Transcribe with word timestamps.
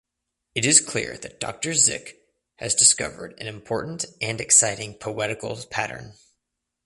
It 0.55 0.65
is 0.65 0.81
clear 0.81 1.15
that 1.19 1.39
Doctor 1.39 1.75
Zik 1.75 2.23
has 2.55 2.73
discovered 2.73 3.37
an 3.39 3.45
important 3.45 4.05
and 4.19 4.41
exciting 4.41 4.95
poetical 4.95 5.55
pattern. 5.69 6.13